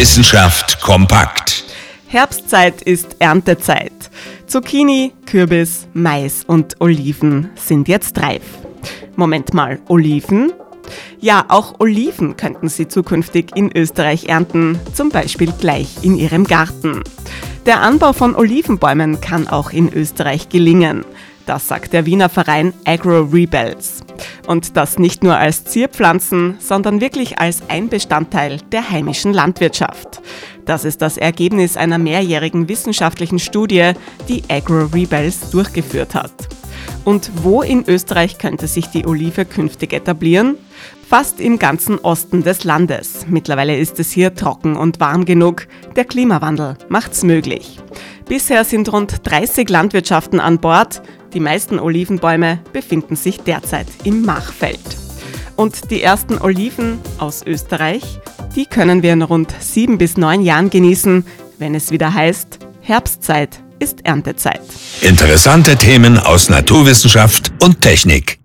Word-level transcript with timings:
Wissenschaft 0.00 0.80
kompakt. 0.80 1.62
Herbstzeit 2.06 2.80
ist 2.80 3.16
Erntezeit. 3.18 3.92
Zucchini, 4.46 5.12
Kürbis, 5.26 5.88
Mais 5.92 6.42
und 6.46 6.80
Oliven 6.80 7.50
sind 7.54 7.86
jetzt 7.86 8.16
reif. 8.16 8.40
Moment 9.16 9.52
mal, 9.52 9.78
Oliven? 9.88 10.54
Ja, 11.20 11.44
auch 11.48 11.80
Oliven 11.80 12.34
könnten 12.38 12.70
Sie 12.70 12.88
zukünftig 12.88 13.54
in 13.54 13.76
Österreich 13.76 14.24
ernten, 14.24 14.80
zum 14.94 15.10
Beispiel 15.10 15.52
gleich 15.60 15.88
in 16.00 16.16
Ihrem 16.16 16.44
Garten. 16.44 17.02
Der 17.66 17.82
Anbau 17.82 18.14
von 18.14 18.34
Olivenbäumen 18.34 19.20
kann 19.20 19.48
auch 19.48 19.70
in 19.70 19.92
Österreich 19.92 20.48
gelingen. 20.48 21.04
Das 21.44 21.68
sagt 21.68 21.92
der 21.92 22.06
Wiener 22.06 22.30
Verein 22.30 22.72
Agro 22.86 23.20
Rebels. 23.30 24.00
Und 24.46 24.76
das 24.76 24.98
nicht 24.98 25.22
nur 25.22 25.36
als 25.36 25.64
Zierpflanzen, 25.64 26.56
sondern 26.58 27.00
wirklich 27.00 27.38
als 27.38 27.62
ein 27.68 27.88
Bestandteil 27.88 28.58
der 28.72 28.90
heimischen 28.90 29.32
Landwirtschaft. 29.32 30.20
Das 30.64 30.84
ist 30.84 31.02
das 31.02 31.16
Ergebnis 31.16 31.76
einer 31.76 31.98
mehrjährigen 31.98 32.68
wissenschaftlichen 32.68 33.38
Studie, 33.38 33.92
die 34.28 34.42
Agro 34.48 34.86
Rebels 34.92 35.50
durchgeführt 35.50 36.14
hat. 36.14 36.59
Und 37.04 37.30
wo 37.42 37.62
in 37.62 37.84
Österreich 37.88 38.38
könnte 38.38 38.66
sich 38.66 38.86
die 38.86 39.06
Olive 39.06 39.44
künftig 39.44 39.92
etablieren? 39.92 40.56
Fast 41.08 41.40
im 41.40 41.58
ganzen 41.58 41.98
Osten 41.98 42.42
des 42.42 42.64
Landes. 42.64 43.26
Mittlerweile 43.28 43.76
ist 43.76 43.98
es 43.98 44.12
hier 44.12 44.34
trocken 44.34 44.76
und 44.76 45.00
warm 45.00 45.24
genug. 45.24 45.66
Der 45.96 46.04
Klimawandel 46.04 46.76
macht's 46.88 47.24
möglich. 47.24 47.78
Bisher 48.28 48.64
sind 48.64 48.92
rund 48.92 49.26
30 49.26 49.68
Landwirtschaften 49.68 50.38
an 50.38 50.60
Bord. 50.60 51.02
Die 51.32 51.40
meisten 51.40 51.80
Olivenbäume 51.80 52.60
befinden 52.72 53.16
sich 53.16 53.40
derzeit 53.40 53.88
im 54.04 54.22
Machfeld. 54.22 54.80
Und 55.56 55.90
die 55.90 56.02
ersten 56.02 56.38
Oliven 56.38 56.98
aus 57.18 57.44
Österreich, 57.44 58.20
die 58.54 58.66
können 58.66 59.02
wir 59.02 59.12
in 59.12 59.22
rund 59.22 59.52
sieben 59.58 59.98
bis 59.98 60.16
neun 60.16 60.42
Jahren 60.42 60.70
genießen, 60.70 61.26
wenn 61.58 61.74
es 61.74 61.90
wieder 61.90 62.14
heißt, 62.14 62.60
Herbstzeit 62.82 63.60
ist 63.80 64.04
Erntezeit. 64.04 64.60
Interessante 65.00 65.76
Themen 65.76 66.18
aus 66.18 66.48
Naturwissenschaft 66.48 67.52
und 67.62 67.80
Technik. 67.80 68.39